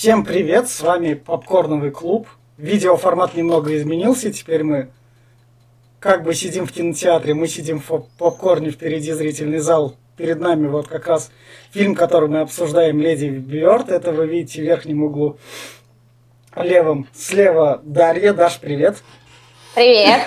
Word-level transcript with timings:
Всем 0.00 0.24
привет, 0.24 0.70
с 0.70 0.80
вами 0.80 1.12
Попкорновый 1.12 1.90
клуб. 1.90 2.26
Видеоформат 2.56 3.34
немного 3.34 3.76
изменился, 3.76 4.32
теперь 4.32 4.64
мы 4.64 4.88
как 5.98 6.22
бы 6.22 6.32
сидим 6.32 6.66
в 6.66 6.72
кинотеатре, 6.72 7.34
мы 7.34 7.46
сидим 7.46 7.80
в 7.80 8.06
попкорне, 8.16 8.70
впереди 8.70 9.12
зрительный 9.12 9.58
зал. 9.58 9.96
Перед 10.16 10.40
нами 10.40 10.68
вот 10.68 10.88
как 10.88 11.06
раз 11.06 11.30
фильм, 11.70 11.94
который 11.94 12.30
мы 12.30 12.40
обсуждаем, 12.40 12.98
«Леди 12.98 13.26
Бьорд». 13.26 13.90
Это 13.90 14.12
вы 14.12 14.26
видите 14.26 14.62
в 14.62 14.64
верхнем 14.64 15.02
углу 15.02 15.36
левом. 16.56 17.06
Слева 17.12 17.82
Дарья. 17.84 18.32
Даш, 18.32 18.58
привет. 18.58 19.02
Привет. 19.74 20.22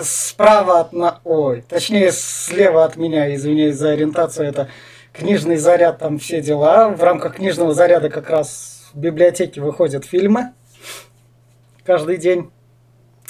Справа 0.00 0.78
от... 0.78 0.92
На... 0.92 1.18
Ой, 1.24 1.64
точнее, 1.68 2.12
слева 2.12 2.84
от 2.84 2.94
меня, 2.94 3.34
извиняюсь 3.34 3.74
за 3.74 3.90
ориентацию, 3.90 4.46
это 4.46 4.68
книжный 5.20 5.56
заряд, 5.56 5.98
там 5.98 6.18
все 6.18 6.40
дела. 6.40 6.88
В 6.88 7.02
рамках 7.02 7.36
книжного 7.36 7.74
заряда 7.74 8.08
как 8.08 8.30
раз 8.30 8.90
в 8.94 8.98
библиотеке 8.98 9.60
выходят 9.60 10.06
фильмы 10.06 10.54
каждый 11.84 12.16
день. 12.16 12.50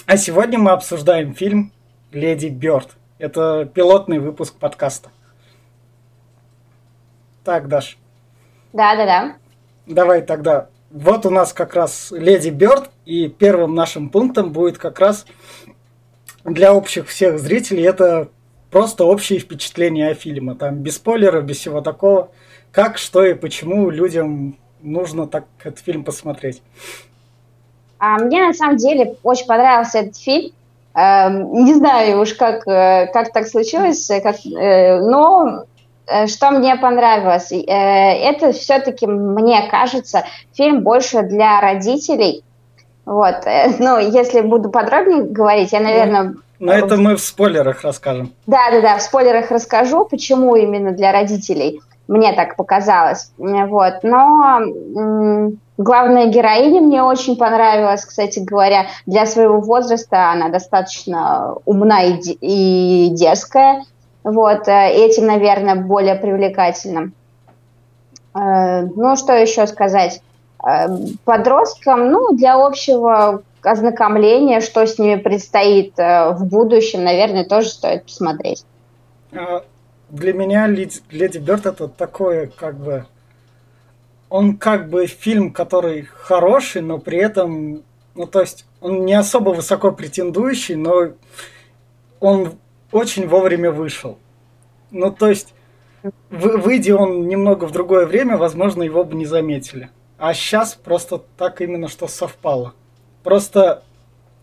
А 0.07 0.17
сегодня 0.17 0.57
мы 0.59 0.71
обсуждаем 0.71 1.35
фильм 1.35 1.73
«Леди 2.13 2.47
Бёрд». 2.47 2.91
Это 3.19 3.65
пилотный 3.65 4.21
выпуск 4.21 4.55
подкаста. 4.55 5.11
Так, 7.45 7.67
Даш. 7.67 7.99
Да-да-да. 8.73 9.37
Давай 9.87 10.23
тогда. 10.23 10.69
Вот 10.93 11.27
у 11.27 11.31
нас 11.31 11.53
как 11.53 11.75
раз 11.75 12.13
«Леди 12.13 12.51
Бёрд», 12.51 12.91
и 13.05 13.29
первым 13.29 13.75
нашим 13.75 14.11
пунктом 14.11 14.53
будет 14.53 14.79
как 14.79 15.01
раз 15.01 15.27
для 16.45 16.73
общих 16.73 17.09
всех 17.09 17.41
зрителей 17.41 17.83
это 17.83 18.29
просто 18.71 19.05
общие 19.05 19.39
впечатления 19.39 20.09
о 20.09 20.15
фильме. 20.15 20.55
Там 20.55 20.77
без 20.77 20.97
спойлеров, 20.97 21.45
без 21.45 21.59
всего 21.59 21.81
такого. 21.81 22.31
Как, 22.73 22.99
что 22.99 23.25
и 23.25 23.35
почему 23.35 23.91
людям 23.91 24.57
нужно 24.81 25.27
так 25.27 25.45
этот 25.63 25.81
фильм 25.81 26.05
посмотреть. 26.05 26.63
А 27.99 28.19
мне 28.19 28.47
на 28.47 28.55
самом 28.55 28.77
деле 28.77 29.17
очень 29.23 29.47
понравился 29.47 29.99
этот 29.99 30.17
фильм. 30.17 30.53
Э, 30.95 31.29
не 31.31 31.75
знаю 31.75 32.21
уж, 32.21 32.35
как, 32.35 32.67
э, 32.67 33.09
как 33.13 33.33
так 33.33 33.47
случилось, 33.47 34.09
э, 34.11 34.21
как, 34.21 34.37
э, 34.47 35.01
но 35.01 35.65
что 36.27 36.51
мне 36.51 36.75
понравилось, 36.75 37.53
это 37.53 38.51
все-таки, 38.51 39.07
мне 39.07 39.69
кажется, 39.71 40.25
фильм 40.55 40.83
больше 40.83 41.23
для 41.23 41.61
родителей. 41.61 42.43
Вот, 43.05 43.45
ну, 43.79 43.99
если 43.99 44.41
буду 44.41 44.71
подробнее 44.71 45.23
говорить, 45.23 45.71
я, 45.71 45.79
наверное, 45.79 46.35
но 46.61 46.73
это 46.73 46.97
мы 46.97 47.17
в 47.17 47.21
спойлерах 47.21 47.83
расскажем. 47.83 48.35
Да, 48.47 48.71
да, 48.71 48.81
да, 48.83 48.99
в 48.99 49.03
спойлерах 49.03 49.51
расскажу, 49.51 50.05
почему 50.05 50.55
именно 50.57 50.93
для 50.93 51.11
родителей. 51.11 51.81
Мне 52.07 52.33
так 52.33 52.57
показалось. 52.57 53.33
Вот. 53.39 54.03
Но 54.03 54.61
главная 55.79 56.27
героиня 56.27 56.81
мне 56.83 57.03
очень 57.03 57.37
понравилась, 57.37 58.05
кстати 58.05 58.41
говоря. 58.41 58.87
Для 59.07 59.27
своего 59.27 59.61
возраста 59.61 60.31
она 60.31 60.49
достаточно 60.51 61.55
умна 61.65 62.03
и, 62.05 62.19
и 62.41 63.09
дерзкая. 63.11 63.85
Вот. 64.23 64.69
Э, 64.69 64.91
этим, 64.91 65.27
наверное, 65.27 65.77
более 65.77 66.17
привлекательным. 66.17 67.15
Э, 68.35 68.83
ну, 68.83 69.17
что 69.17 69.33
еще 69.33 69.67
сказать? 69.67 70.21
Э, 70.63 70.89
подросткам, 71.25 72.11
ну, 72.11 72.37
для 72.37 72.55
общего 72.57 73.43
ознакомления, 73.63 74.61
что 74.61 74.87
с 74.87 74.99
ними 74.99 75.17
предстоит 75.17 75.99
э, 75.99 76.31
в 76.33 76.47
будущем, 76.47 77.05
наверное, 77.05 77.45
тоже 77.45 77.69
стоит 77.69 78.05
посмотреть. 78.05 78.65
А, 79.33 79.65
для 80.09 80.33
меня 80.33 80.67
Леди 80.67 81.39
Бёрд 81.39 81.67
это 81.67 81.89
такое, 81.89 82.49
как 82.49 82.77
бы, 82.77 83.07
он 84.29 84.57
как 84.57 84.89
бы 84.89 85.07
фильм, 85.07 85.53
который 85.53 86.03
хороший, 86.03 86.83
но 86.83 86.99
при 86.99 87.19
этом, 87.19 87.83
ну 88.15 88.27
то 88.27 88.41
есть, 88.41 88.65
он 88.81 89.05
не 89.05 89.15
особо 89.15 89.51
высоко 89.51 89.93
претендующий, 89.93 90.75
но 90.75 91.11
он 92.19 92.55
очень 92.93 93.29
вовремя 93.29 93.71
вышел. 93.71 94.19
Ну 94.91 95.13
то 95.13 95.29
есть, 95.29 95.55
выйдя 96.31 96.97
он 96.97 97.29
немного 97.29 97.67
в 97.67 97.73
другое 97.73 98.07
время, 98.07 98.37
возможно, 98.37 98.83
его 98.83 99.05
бы 99.05 99.15
не 99.15 99.27
заметили. 99.27 99.91
А 100.19 100.35
сейчас 100.35 100.75
просто 100.75 101.19
так 101.37 101.61
именно 101.61 101.89
что 101.89 102.07
совпало. 102.07 102.75
Просто 103.23 103.83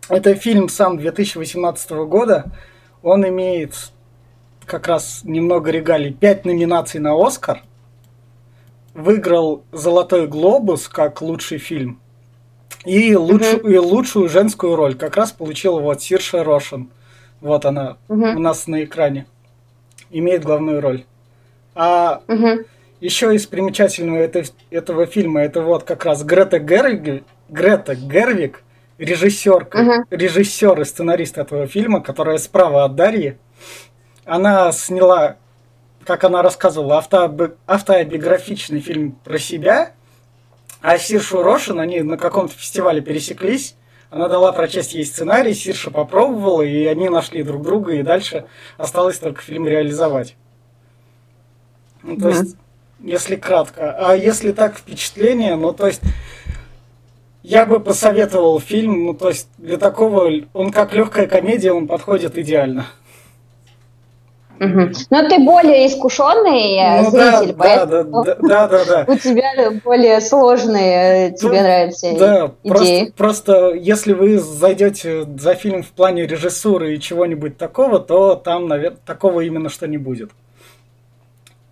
это 0.10 0.36
фильм 0.36 0.70
сам 0.70 0.98
2018 0.98 1.92
года. 1.92 2.46
Он 3.04 3.28
имеет 3.28 3.92
как 4.66 4.88
раз 4.88 5.22
немного 5.24 5.72
регалий. 5.72 6.14
Пять 6.14 6.46
номинаций 6.46 7.00
на 7.00 7.14
Оскар. 7.16 7.64
Выиграл 8.94 9.64
«Золотой 9.72 10.28
глобус» 10.28 10.88
как 10.88 11.22
лучший 11.22 11.58
фильм. 11.58 12.00
И, 12.86 13.16
лучшую, 13.16 13.64
uh-huh. 13.64 13.74
и 13.74 13.78
лучшую 13.78 14.30
женскую 14.30 14.76
роль 14.76 14.96
как 14.96 15.18
раз 15.18 15.32
получила 15.32 15.80
вот 15.80 16.02
Сирша 16.02 16.44
Рошин. 16.44 16.90
Вот 17.42 17.66
она 17.66 17.98
uh-huh. 18.08 18.36
у 18.36 18.40
нас 18.40 18.68
на 18.68 18.84
экране. 18.84 19.26
Имеет 20.10 20.44
главную 20.44 20.82
роль. 20.82 21.04
А 21.76 22.22
uh-huh. 22.28 22.66
еще 23.02 23.36
из 23.36 23.46
примечательного 23.46 24.18
это, 24.18 24.44
этого 24.72 25.06
фильма 25.06 25.42
это 25.42 25.62
вот 25.62 25.84
как 25.84 26.06
раз 26.06 26.24
Грета 26.24 26.60
Гервиг, 26.60 27.24
Грета 27.50 27.94
Гервик 27.96 28.64
режиссерка, 28.98 29.80
uh-huh. 29.80 30.04
режиссер 30.10 30.80
и 30.82 30.86
сценарист 30.86 31.38
этого 31.38 31.68
фильма, 31.68 32.02
которая 32.02 32.38
справа 32.38 32.86
от 32.86 32.96
Дарьи, 32.96 33.38
она 34.26 34.72
сняла, 34.72 35.38
как 36.06 36.24
она 36.24 36.42
рассказывала, 36.42 37.00
автоби- 37.00 37.56
автобиографичный 37.66 38.80
фильм 38.80 39.14
про 39.24 39.38
себя, 39.38 39.92
а 40.82 40.98
Сиршу 40.98 41.42
Рошин, 41.44 41.80
они 41.80 42.02
на 42.02 42.18
каком-то 42.18 42.54
фестивале 42.54 43.02
пересеклись, 43.02 43.76
она 44.10 44.30
дала 44.30 44.52
прочесть 44.54 44.94
ей 44.94 45.06
сценарий, 45.06 45.54
Сирша 45.54 45.92
попробовала, 45.92 46.62
и 46.62 46.86
они 46.86 47.10
нашли 47.10 47.44
друг 47.44 47.64
друга, 47.64 47.94
и 47.94 48.04
дальше 48.04 48.46
осталось 48.78 49.20
только 49.20 49.42
фильм 49.42 49.68
реализовать. 49.68 50.36
Ну, 52.04 52.16
то 52.16 52.30
uh-huh. 52.30 52.40
есть, 52.40 52.56
если 53.00 53.36
кратко. 53.36 53.92
А 53.92 54.16
если 54.16 54.54
так 54.54 54.78
впечатление, 54.78 55.56
ну, 55.56 55.74
то 55.74 55.88
есть, 55.88 56.02
я 57.48 57.66
бы 57.66 57.80
посоветовал 57.80 58.60
фильм, 58.60 59.06
ну 59.06 59.14
то 59.14 59.30
есть 59.30 59.48
для 59.58 59.78
такого, 59.78 60.30
он 60.54 60.72
как 60.72 60.94
легкая 60.94 61.28
комедия, 61.28 61.72
он 61.72 61.88
подходит 61.88 62.38
идеально. 62.38 62.88
Угу. 64.60 64.90
Но 65.12 65.30
ты 65.30 65.40
более 65.40 65.88
искушенный 65.88 66.76
э, 66.78 67.04
ну, 67.04 67.12
зритель, 67.12 67.54
да, 67.54 67.56
поэтому 67.58 68.24
да, 68.26 68.36
да, 68.36 68.68
да, 68.68 68.86
да, 68.86 69.06
у 69.14 69.16
тебя 69.16 69.72
более 69.86 70.20
сложные, 70.20 71.32
тебе 71.36 71.60
ну, 71.60 71.64
нравятся 71.64 72.18
да, 72.18 72.48
идеи. 72.48 72.54
Просто, 72.70 73.14
просто 73.16 73.74
если 73.76 74.14
вы 74.14 74.40
зайдете 74.40 75.26
за 75.38 75.54
фильм 75.54 75.84
в 75.84 75.92
плане 75.92 76.26
режиссуры 76.28 76.96
и 76.96 77.00
чего-нибудь 77.00 77.58
такого, 77.58 78.00
то 78.00 78.36
там, 78.36 78.68
наверное, 78.68 79.00
такого 79.06 79.42
именно 79.42 79.70
что 79.70 79.88
не 79.88 79.98
будет. 79.98 80.32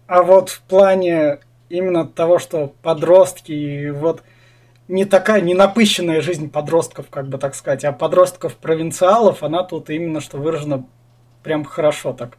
А 0.07 0.21
вот 0.21 0.49
в 0.49 0.61
плане 0.61 1.39
именно 1.69 2.07
того, 2.07 2.39
что 2.39 2.71
подростки 2.81 3.51
и 3.51 3.89
вот 3.89 4.21
не 4.87 5.05
такая, 5.05 5.41
не 5.41 5.53
напыщенная 5.53 6.21
жизнь 6.21 6.49
подростков, 6.49 7.07
как 7.09 7.27
бы 7.27 7.37
так 7.37 7.55
сказать, 7.55 7.83
а 7.83 7.91
подростков-провинциалов, 7.91 9.43
она 9.43 9.63
тут 9.63 9.89
именно 9.89 10.21
что 10.21 10.37
выражена 10.37 10.85
прям 11.43 11.63
хорошо 11.63 12.13
так. 12.13 12.37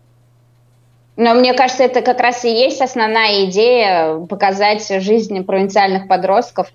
Но 1.17 1.33
мне 1.35 1.55
кажется, 1.55 1.83
это 1.83 2.03
как 2.03 2.21
раз 2.21 2.45
и 2.45 2.51
есть 2.51 2.81
основная 2.81 3.47
идея 3.47 4.19
показать 4.27 4.87
жизнь 5.03 5.43
провинциальных 5.45 6.09
подростков 6.09 6.69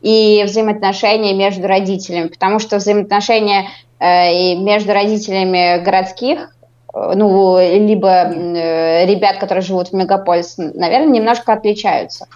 и 0.00 0.42
взаимоотношения 0.44 1.34
между 1.34 1.66
родителями, 1.66 2.28
потому 2.28 2.60
что 2.60 2.76
взаимоотношения 2.76 3.70
э, 3.98 4.54
между 4.54 4.92
родителями 4.92 5.82
городских, 5.82 6.54
э, 6.94 7.12
ну, 7.16 7.58
либо 7.58 8.08
э, 8.08 9.06
ребят, 9.06 9.38
которые 9.38 9.62
живут 9.62 9.88
в 9.88 9.92
мегаполисе, 9.94 10.70
наверное, 10.74 11.14
немножко 11.14 11.52
отличаются. 11.52 12.26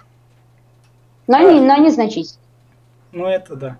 Но, 1.27 1.39
не, 1.39 1.61
но 1.61 1.77
незначительно. 1.77 2.42
Ну, 3.13 3.27
это 3.27 3.55
да. 3.55 3.77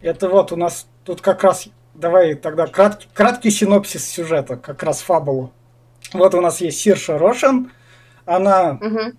Это 0.00 0.28
вот 0.28 0.52
у 0.52 0.56
нас 0.56 0.86
тут 1.04 1.20
как 1.20 1.42
раз... 1.42 1.68
Давай 1.94 2.34
тогда 2.34 2.66
краткий, 2.66 3.06
краткий 3.12 3.50
синопсис 3.50 4.08
сюжета, 4.08 4.56
как 4.56 4.82
раз 4.82 5.02
фабулу. 5.02 5.52
Вот 6.14 6.34
у 6.34 6.40
нас 6.40 6.60
есть 6.60 6.80
Сирша 6.80 7.18
Рошин. 7.18 7.70
Она 8.24 8.78
угу. 8.80 9.12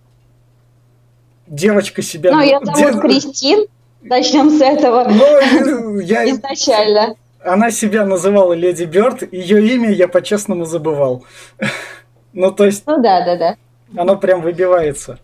девочка 1.45 2.01
себя... 2.01 2.31
Ну, 2.31 2.41
я 2.41 2.59
зовут 2.61 2.75
Дев... 2.75 2.99
Кристин. 3.01 3.67
Начнем 4.01 4.49
с 4.49 4.61
этого. 4.61 5.07
Ну, 5.09 5.99
я... 5.99 6.25
Изначально. 6.29 7.15
Она 7.43 7.69
себя 7.69 8.05
называла 8.05 8.53
Леди 8.53 8.85
Бёрд. 8.85 9.31
Ее 9.33 9.67
имя 9.75 9.91
я 9.91 10.07
по-честному 10.07 10.65
забывал. 10.65 11.25
ну, 12.33 12.51
то 12.51 12.65
есть... 12.65 12.87
Ну, 12.87 13.01
да, 13.01 13.23
да, 13.25 13.37
да. 13.37 13.55
Оно 13.95 14.17
прям 14.17 14.41
выбивается. 14.41 15.19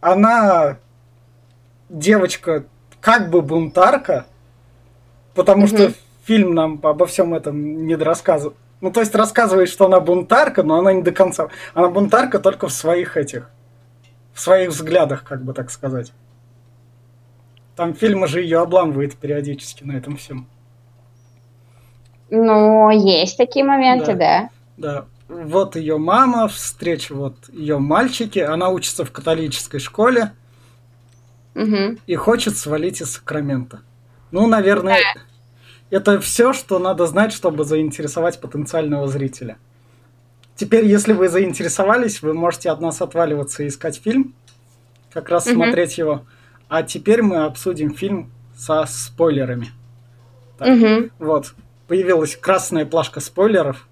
Она 0.00 0.78
девочка 1.90 2.64
как 3.00 3.30
бы 3.30 3.42
бунтарка, 3.42 4.26
потому 5.34 5.64
mm-hmm. 5.64 5.90
что 5.90 5.92
фильм 6.24 6.54
нам 6.54 6.80
обо 6.82 7.06
всем 7.06 7.34
этом 7.34 7.86
не 7.86 7.96
рассказывает. 7.96 8.56
Ну, 8.80 8.90
то 8.90 9.00
есть 9.00 9.14
рассказывает, 9.14 9.68
что 9.68 9.86
она 9.86 10.00
бунтарка, 10.00 10.62
но 10.62 10.78
она 10.78 10.92
не 10.92 11.02
до 11.02 11.12
конца. 11.12 11.48
Она 11.74 11.88
бунтарка 11.88 12.38
только 12.38 12.68
в 12.68 12.72
своих 12.72 13.16
этих, 13.16 13.50
в 14.32 14.40
своих 14.40 14.70
взглядах, 14.70 15.24
как 15.24 15.42
бы 15.44 15.52
так 15.52 15.70
сказать. 15.70 16.12
Там 17.76 17.94
фильмы 17.94 18.26
же 18.26 18.40
ее 18.40 18.60
обламывает 18.60 19.16
периодически 19.16 19.84
на 19.84 19.92
этом 19.92 20.16
всем. 20.16 20.46
Ну, 22.30 22.90
есть 22.90 23.36
такие 23.36 23.64
моменты, 23.64 24.14
да. 24.14 24.48
Да. 24.76 25.04
да. 25.28 25.44
Вот 25.44 25.76
ее 25.76 25.98
мама, 25.98 26.48
встреча 26.48 27.14
вот 27.14 27.36
ее 27.52 27.78
мальчики, 27.78 28.38
она 28.38 28.68
учится 28.68 29.04
в 29.04 29.12
католической 29.12 29.78
школе 29.78 30.32
угу. 31.54 31.98
и 32.06 32.14
хочет 32.14 32.56
свалить 32.56 33.00
из 33.00 33.12
Сакрамента. 33.12 33.80
Ну, 34.30 34.46
наверное, 34.46 34.98
да. 35.14 35.20
это 35.90 36.20
все, 36.20 36.52
что 36.52 36.78
надо 36.78 37.06
знать, 37.06 37.32
чтобы 37.32 37.64
заинтересовать 37.64 38.40
потенциального 38.40 39.08
зрителя. 39.08 39.58
Теперь, 40.56 40.84
если 40.84 41.12
вы 41.12 41.28
заинтересовались, 41.28 42.22
вы 42.22 42.34
можете 42.34 42.70
от 42.70 42.80
нас 42.80 43.00
отваливаться 43.00 43.62
и 43.62 43.68
искать 43.68 44.00
фильм, 44.02 44.34
как 45.12 45.28
раз 45.30 45.46
угу. 45.46 45.54
смотреть 45.54 45.98
его. 45.98 46.26
А 46.68 46.82
теперь 46.82 47.22
мы 47.22 47.44
обсудим 47.44 47.94
фильм 47.94 48.30
со 48.56 48.84
спойлерами. 48.86 49.70
Так, 50.58 50.68
угу. 50.68 51.10
Вот, 51.18 51.54
появилась 51.88 52.36
красная 52.36 52.84
плашка 52.84 53.20
спойлеров. 53.20 53.88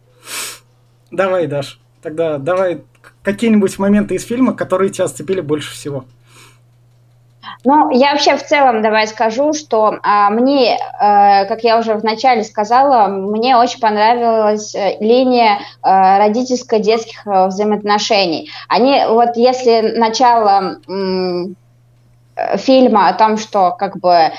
Давай, 1.10 1.46
Даш, 1.46 1.80
тогда 2.02 2.38
давай 2.38 2.84
какие-нибудь 3.22 3.78
моменты 3.78 4.14
из 4.14 4.24
фильма, 4.24 4.54
которые 4.54 4.90
тебя 4.90 5.06
зацепили 5.06 5.40
больше 5.40 5.72
всего. 5.72 6.04
Ну, 7.64 7.90
я 7.90 8.12
вообще 8.12 8.36
в 8.36 8.44
целом 8.44 8.82
давай 8.82 9.06
скажу, 9.06 9.52
что 9.52 9.98
а, 10.02 10.30
мне, 10.30 10.78
а, 10.98 11.44
как 11.44 11.64
я 11.64 11.78
уже 11.78 11.94
вначале 11.94 12.44
сказала, 12.44 13.08
мне 13.08 13.56
очень 13.56 13.80
понравилась 13.80 14.74
э, 14.74 14.96
линия 15.00 15.58
а, 15.82 16.18
родительско-детских 16.18 17.26
а, 17.26 17.48
взаимоотношений. 17.48 18.50
Они, 18.68 19.02
вот 19.08 19.36
если 19.36 19.92
начало 19.96 20.78
м, 20.88 21.56
фильма 22.56 23.08
о 23.08 23.14
том, 23.14 23.36
что 23.36 23.72
как 23.72 23.98
бы 23.98 24.30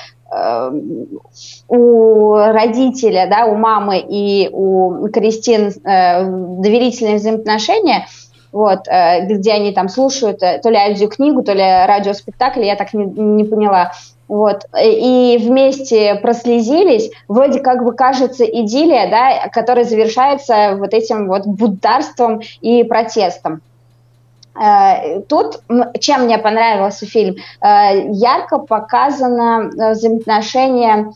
у 1.66 2.36
родителя, 2.36 3.26
да, 3.28 3.46
у 3.46 3.56
мамы 3.56 3.98
и 3.98 4.48
у 4.52 5.08
Кристин 5.08 5.72
э, 5.84 6.24
доверительные 6.24 7.16
взаимоотношения– 7.16 8.06
вот, 8.52 8.88
э, 8.88 9.26
где 9.26 9.52
они 9.52 9.72
там 9.72 9.88
слушают 9.88 10.42
э, 10.42 10.60
то 10.62 10.70
ли 10.70 10.76
аудиокнигу, 10.76 11.42
то 11.42 11.52
ли 11.52 11.62
радиоспектакль, 11.62 12.64
я 12.64 12.76
так 12.76 12.92
не, 12.92 13.04
не 13.04 13.44
поняла. 13.44 13.92
Вот, 14.28 14.64
и 14.80 15.38
вместе 15.40 16.14
прослезились, 16.16 17.10
вроде 17.26 17.58
как 17.58 17.84
бы 17.84 17.94
кажется 17.94 18.44
идиллия, 18.44 19.10
да, 19.10 19.48
которая 19.48 19.84
завершается 19.84 20.76
вот 20.78 20.94
этим 20.94 21.26
вот 21.26 21.46
буддарством 21.46 22.40
и 22.60 22.84
протестом. 22.84 23.60
Э, 24.54 25.20
тут, 25.22 25.62
чем 25.98 26.24
мне 26.24 26.38
понравился 26.38 27.06
фильм, 27.06 27.36
ярко 27.60 28.58
показано 28.58 29.70
взаимоотношение 29.94 31.12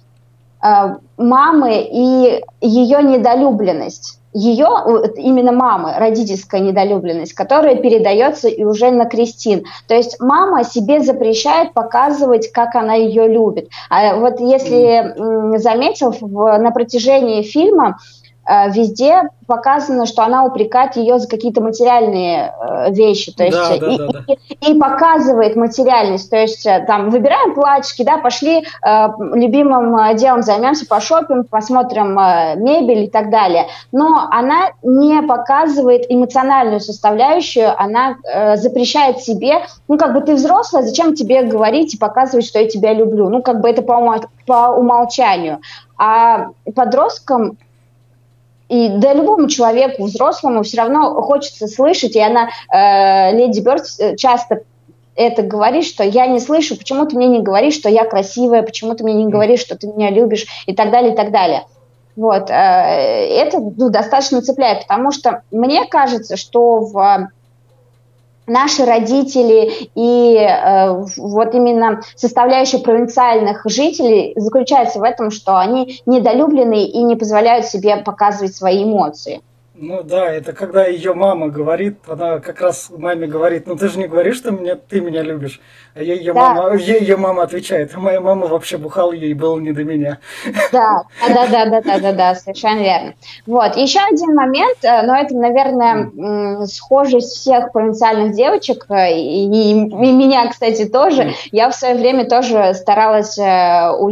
мамы 1.19 1.83
и 1.83 2.43
ее 2.63 3.03
недолюбленность 3.03 4.19
ее, 4.35 4.69
именно 5.17 5.53
мамы, 5.53 5.95
родительская 5.97 6.61
недолюбленность, 6.61 7.35
которая 7.35 7.77
передается 7.77 8.49
и 8.49 8.65
уже 8.65 8.91
на 8.91 9.07
Кристин. 9.07 9.65
То 9.87 9.95
есть 9.95 10.21
мама 10.21 10.65
себе 10.65 11.01
запрещает 11.01 11.73
показывать, 11.73 12.51
как 12.53 12.75
она 12.75 12.95
ее 12.95 13.29
любит. 13.29 13.69
А 13.89 14.17
вот 14.17 14.41
если 14.41 15.15
заметил, 15.59 16.13
на 16.21 16.71
протяжении 16.73 17.43
фильма 17.43 17.99
везде 18.46 19.23
показано, 19.46 20.06
что 20.06 20.23
она 20.23 20.44
упрекает 20.44 20.96
ее 20.96 21.19
за 21.19 21.29
какие-то 21.29 21.61
материальные 21.61 22.52
э, 22.52 22.93
вещи, 22.93 23.32
то 23.32 23.44
есть 23.44 23.56
да, 23.56 23.76
да, 23.79 23.93
и, 23.93 23.99
да, 23.99 24.06
да. 24.08 24.25
И, 24.26 24.73
и 24.73 24.79
показывает 24.79 25.56
материальность, 25.56 26.31
то 26.31 26.37
есть 26.37 26.67
э, 26.67 26.85
там 26.87 27.11
выбираем 27.11 27.55
платьишки, 27.55 28.02
да, 28.02 28.19
пошли 28.19 28.58
э, 28.61 29.08
любимым 29.35 30.17
делом 30.17 30.43
займемся, 30.43 30.87
пошопим, 30.87 31.44
посмотрим 31.44 32.19
э, 32.19 32.56
мебель 32.56 33.05
и 33.05 33.11
так 33.11 33.31
далее, 33.31 33.67
но 33.93 34.29
она 34.31 34.70
не 34.82 35.23
показывает 35.23 36.06
эмоциональную 36.08 36.81
составляющую, 36.81 37.79
она 37.81 38.17
э, 38.25 38.56
запрещает 38.56 39.20
себе, 39.20 39.62
ну 39.88 39.99
как 39.99 40.14
бы 40.14 40.20
ты 40.20 40.35
взрослая, 40.35 40.82
зачем 40.82 41.14
тебе 41.14 41.43
говорить 41.43 41.94
и 41.94 41.99
показывать, 41.99 42.47
что 42.47 42.58
я 42.58 42.69
тебя 42.69 42.93
люблю, 42.93 43.29
ну 43.29 43.43
как 43.43 43.61
бы 43.61 43.69
это 43.69 43.82
по, 43.82 44.20
по 44.47 44.69
умолчанию, 44.70 45.61
а 45.97 46.49
подросткам 46.75 47.58
и 48.69 48.88
да 48.88 49.12
любому 49.12 49.49
человеку, 49.49 50.05
взрослому, 50.05 50.62
все 50.62 50.78
равно 50.78 51.20
хочется 51.22 51.66
слышать, 51.66 52.16
и 52.16 52.20
она, 52.20 52.49
э, 52.72 53.37
Леди 53.37 53.61
Бёрд, 53.61 53.84
э, 53.99 54.16
часто 54.16 54.62
это 55.16 55.43
говорит, 55.43 55.84
что 55.84 56.02
я 56.02 56.26
не 56.26 56.40
слышу, 56.40 56.76
почему 56.76 57.06
ты 57.06 57.16
мне 57.16 57.28
не 57.28 57.40
говоришь, 57.40 57.75
что 57.75 57.88
я 57.88 58.05
красивая, 58.05 58.62
почему 58.62 58.94
ты 58.94 59.05
мне 59.05 59.14
не 59.14 59.31
говоришь, 59.31 59.61
что 59.61 59.76
ты 59.76 59.87
меня 59.87 60.11
любишь, 60.11 60.46
и 60.66 60.75
так 60.75 60.90
далее, 60.90 61.12
и 61.12 61.16
так 61.16 61.31
далее. 61.31 61.64
Вот, 62.16 62.49
э, 62.49 62.55
это 62.55 63.58
ну, 63.58 63.90
достаточно 63.90 64.40
цепляет, 64.40 64.82
потому 64.82 65.12
что 65.12 65.43
мне 65.50 65.84
кажется, 65.84 66.37
что 66.37 66.78
в 66.81 67.28
наши 68.46 68.85
родители 68.85 69.88
и 69.94 70.37
э, 70.37 71.05
вот 71.17 71.55
именно 71.55 72.00
составляющая 72.17 72.79
провинциальных 72.79 73.62
жителей 73.67 74.32
заключается 74.37 74.99
в 74.99 75.02
этом, 75.02 75.31
что 75.31 75.58
они 75.58 76.00
недолюблены 76.06 76.85
и 76.85 77.02
не 77.02 77.17
позволяют 77.17 77.67
себе 77.67 77.96
показывать 77.96 78.55
свои 78.55 78.85
эмоции. 78.85 79.41
Ну 79.76 80.05
да, 80.05 80.31
это 80.31 80.53
когда 80.53 80.87
ее 80.87 81.15
мама 81.15 81.49
говорит, 81.49 81.99
она 82.06 82.38
как 82.38 82.61
раз 82.61 82.91
маме 82.97 83.26
говорит, 83.26 83.67
ну 83.67 83.75
ты 83.75 83.88
же 83.88 83.99
не 83.99 84.06
говоришь, 84.06 84.37
что 84.37 84.53
мне, 84.53 84.76
ты 84.76 85.00
меня 85.00 85.21
любишь. 85.23 85.61
А 85.97 86.03
ее, 86.03 86.32
да. 86.32 86.55
мама, 86.55 86.76
ее 86.76 87.17
мама 87.17 87.43
отвечает, 87.43 87.93
«А 87.94 87.99
моя 87.99 88.21
мама 88.21 88.47
вообще 88.47 88.79
бухала, 88.79 89.11
ей 89.12 89.35
было 89.35 89.59
не 89.59 89.73
до 89.73 89.82
меня. 89.82 90.19
Да, 90.73 91.03
да, 91.29 91.47
да, 91.47 91.67
да, 91.67 91.81
да, 91.81 91.99
да, 91.99 92.12
да, 92.12 92.35
совершенно 92.37 92.81
верно. 92.81 93.15
Вот, 93.47 93.76
еще 93.76 93.99
один 94.00 94.35
момент, 94.35 94.79
э, 94.82 95.03
но 95.03 95.17
это, 95.17 95.35
наверное, 95.37 96.67
схожесть 96.67 97.37
всех 97.37 97.73
провинциальных 97.73 98.35
девочек, 98.35 98.87
э, 98.88 99.12
и, 99.12 99.44
и, 99.44 99.75
меня, 99.75 100.49
кстати, 100.49 100.85
тоже. 100.85 101.35
Я 101.50 101.71
в 101.71 101.75
свое 101.75 101.94
время 101.94 102.26
тоже 102.26 102.75
старалась, 102.75 103.38
э, 103.38 103.91
у, 103.99 104.11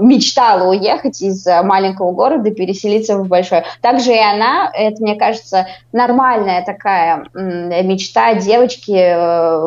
мечтала 0.00 0.68
уехать 0.70 1.20
из 1.20 1.44
маленького 1.46 2.12
города 2.12 2.50
переселиться 2.52 3.18
в 3.18 3.26
большой. 3.26 3.62
Также 3.82 4.12
и 4.12 4.18
она 4.18 4.67
это, 4.72 5.02
мне 5.02 5.16
кажется, 5.16 5.66
нормальная 5.92 6.64
такая 6.64 7.26
мечта 7.34 8.34
девочки 8.34 8.92
э, 8.92 9.60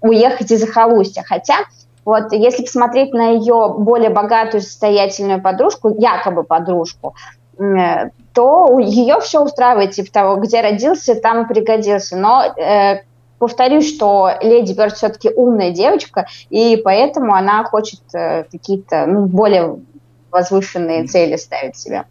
уехать 0.00 0.50
из 0.50 0.60
захолустья. 0.60 1.22
Хотя 1.22 1.56
вот 2.04 2.32
если 2.32 2.64
посмотреть 2.64 3.12
на 3.12 3.30
ее 3.30 3.74
более 3.78 4.10
богатую 4.10 4.60
состоятельную 4.60 5.40
подружку, 5.40 5.94
якобы 5.98 6.44
подружку, 6.44 7.14
э, 7.58 8.10
то 8.32 8.78
ее 8.78 9.20
все 9.20 9.42
устраивает, 9.42 9.92
типа 9.92 10.12
того, 10.12 10.36
где 10.36 10.60
родился, 10.60 11.14
там 11.14 11.44
и 11.44 11.48
пригодился. 11.48 12.16
Но 12.16 12.44
э, 12.44 13.02
повторюсь, 13.38 13.94
что 13.94 14.30
Леди 14.42 14.74
Бёрд 14.74 14.94
все-таки 14.94 15.30
умная 15.30 15.70
девочка, 15.70 16.26
и 16.50 16.76
поэтому 16.76 17.34
она 17.34 17.64
хочет 17.64 18.00
э, 18.12 18.44
какие-то 18.44 19.06
ну, 19.06 19.26
более 19.26 19.78
возвышенные 20.30 21.06
цели 21.06 21.36
ставить 21.36 21.76
себе. 21.76 22.04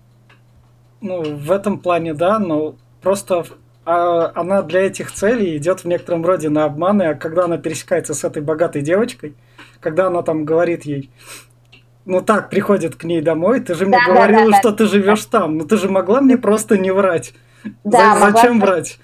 Ну, 1.04 1.22
в 1.22 1.52
этом 1.52 1.80
плане, 1.80 2.14
да, 2.14 2.40
но 2.40 2.76
просто 3.02 3.44
а, 3.86 4.32
она 4.36 4.62
для 4.62 4.86
этих 4.86 5.12
целей 5.12 5.58
идет 5.58 5.82
в 5.82 5.86
некотором 5.86 6.26
роде 6.26 6.48
на 6.48 6.64
обманы, 6.64 7.04
а 7.04 7.14
когда 7.14 7.44
она 7.44 7.58
пересекается 7.58 8.14
с 8.14 8.24
этой 8.24 8.42
богатой 8.42 8.82
девочкой, 8.82 9.36
когда 9.82 10.08
она 10.08 10.22
там 10.22 10.46
говорит 10.46 10.86
ей, 10.86 11.12
ну 12.06 12.22
так, 12.22 12.50
приходит 12.50 12.96
к 12.96 13.04
ней 13.04 13.22
домой, 13.22 13.60
ты 13.60 13.76
же 13.76 13.86
мне 13.86 13.98
да, 13.98 14.14
говорила, 14.14 14.46
да, 14.46 14.52
да, 14.52 14.60
что 14.60 14.70
да. 14.72 14.78
ты 14.78 14.86
живешь 14.86 15.26
там, 15.26 15.58
ну 15.58 15.66
ты 15.66 15.76
же 15.76 15.90
могла 15.90 16.22
мне 16.22 16.38
просто 16.38 16.78
не 16.78 16.92
врать. 16.92 17.34
Да, 17.84 18.16
За, 18.16 18.32
зачем 18.32 18.60
могла... 18.60 18.76
врать? 18.76 19.00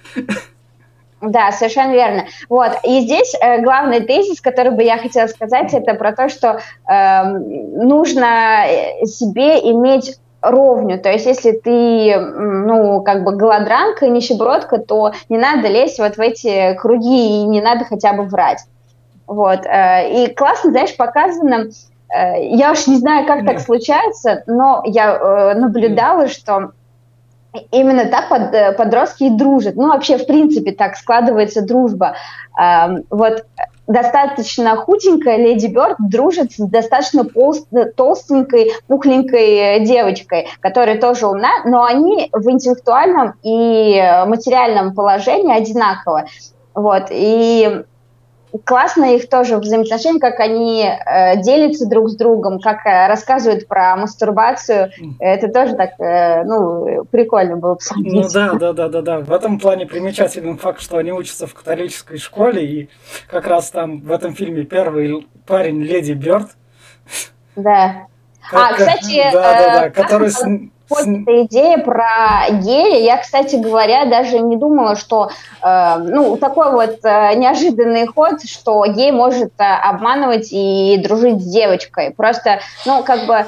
Да, 1.21 1.51
совершенно 1.51 1.91
верно. 1.91 2.27
Вот. 2.47 2.71
И 2.85 3.01
здесь 3.01 3.35
э, 3.41 3.61
главный 3.61 3.99
тезис, 4.05 4.39
который 4.39 4.71
бы 4.71 4.83
я 4.83 4.97
хотела 4.97 5.27
сказать, 5.27 5.73
это 5.73 5.95
про 5.95 6.13
то, 6.13 6.29
что 6.29 6.47
эм, 6.47 6.55
э, 6.87 7.83
нужно 7.83 8.65
себе 9.03 9.59
иметь 9.71 10.17
ровню. 10.41 10.99
То 10.99 11.11
есть, 11.11 11.25
если 11.25 11.51
ты, 11.51 12.17
ну, 12.17 13.01
как 13.01 13.23
бы 13.23 13.35
голодранка, 13.35 14.07
нищебродка, 14.07 14.77
то 14.79 15.13
не 15.27 15.37
надо 15.37 15.67
лезть 15.67 15.99
вот 15.99 16.17
в 16.17 16.19
эти 16.19 16.73
круги 16.75 17.41
и 17.41 17.43
не 17.43 17.61
надо 17.61 17.85
хотя 17.85 18.13
бы 18.13 18.23
врать. 18.23 18.59
Вот. 19.27 19.65
Э, 19.65 20.09
и 20.09 20.33
классно, 20.33 20.71
знаешь, 20.71 20.95
показано, 20.97 21.69
э, 22.09 22.47
я 22.55 22.71
уж 22.71 22.87
не 22.87 22.95
знаю, 22.95 23.27
как 23.27 23.45
так 23.45 23.59
случается, 23.59 24.43
но 24.47 24.81
я 24.85 25.13
э, 25.13 25.53
наблюдала, 25.53 26.27
что 26.27 26.71
именно 27.71 28.05
так 28.05 28.29
под, 28.29 28.77
подростки 28.77 29.25
и 29.25 29.29
дружат. 29.29 29.75
Ну, 29.75 29.89
вообще, 29.89 30.17
в 30.17 30.25
принципе, 30.25 30.71
так 30.71 30.95
складывается 30.95 31.61
дружба. 31.61 32.15
Эм, 32.59 33.03
вот 33.09 33.45
достаточно 33.89 34.75
худенькая 34.77 35.37
Леди 35.37 35.67
Бёрд 35.67 35.97
дружит 35.99 36.53
с 36.53 36.57
достаточно 36.59 37.25
толстенькой, 37.25 38.71
пухленькой 38.87 39.83
девочкой, 39.83 40.47
которая 40.61 41.01
тоже 41.01 41.27
умна, 41.27 41.49
но 41.65 41.83
они 41.83 42.29
в 42.31 42.49
интеллектуальном 42.49 43.33
и 43.43 44.23
материальном 44.27 44.93
положении 44.93 45.57
одинаково. 45.57 46.25
Вот, 46.75 47.07
и 47.09 47.83
классно 48.65 49.15
их 49.15 49.29
тоже 49.29 49.57
взаимоотношения, 49.57 50.19
как 50.19 50.39
они 50.39 50.83
э, 50.83 51.41
делятся 51.41 51.87
друг 51.87 52.09
с 52.09 52.15
другом, 52.15 52.59
как 52.59 52.85
э, 52.85 53.07
рассказывают 53.07 53.67
про 53.67 53.95
мастурбацию. 53.95 54.91
Это 55.19 55.49
тоже 55.49 55.75
так, 55.75 55.99
э, 55.99 56.43
ну, 56.43 57.05
прикольно 57.05 57.57
было 57.57 57.75
посмотреть. 57.75 58.13
Ну 58.13 58.29
да, 58.33 58.53
да, 58.53 58.73
да, 58.73 58.87
да, 58.89 59.01
да. 59.01 59.19
В 59.19 59.31
этом 59.31 59.59
плане 59.59 59.85
примечательный 59.85 60.57
факт, 60.57 60.81
что 60.81 60.97
они 60.97 61.11
учатся 61.11 61.47
в 61.47 61.53
католической 61.53 62.17
школе, 62.17 62.65
и 62.65 62.89
как 63.29 63.47
раз 63.47 63.69
там 63.71 64.01
в 64.01 64.11
этом 64.11 64.33
фильме 64.33 64.63
первый 64.63 65.27
парень 65.45 65.81
Леди 65.81 66.13
Бёрд. 66.13 66.49
Да. 67.55 68.05
Как, 68.49 68.71
а, 68.71 68.73
кстати, 68.73 69.21
да, 69.31 69.41
да, 69.41 69.65
да, 69.65 69.85
э, 69.87 69.89
который 69.91 70.31
эта 70.97 71.43
идея 71.43 71.77
про 71.77 72.49
гея. 72.61 73.03
Я, 73.03 73.17
кстати 73.17 73.55
говоря, 73.55 74.05
даже 74.05 74.39
не 74.39 74.57
думала, 74.57 74.95
что 74.95 75.29
э, 75.61 75.97
ну 75.99 76.37
такой 76.37 76.71
вот 76.71 76.99
э, 77.03 77.35
неожиданный 77.35 78.07
ход, 78.07 78.43
что 78.43 78.85
гей 78.85 79.11
может 79.11 79.51
э, 79.57 79.63
обманывать 79.63 80.49
и 80.51 80.99
дружить 81.03 81.41
с 81.41 81.45
девочкой. 81.45 82.11
Просто, 82.11 82.59
ну 82.85 83.03
как 83.03 83.25
бы 83.25 83.45